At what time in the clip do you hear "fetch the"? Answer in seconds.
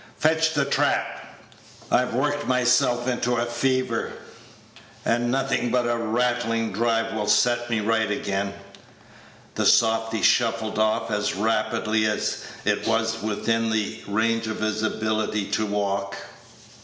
0.17-0.65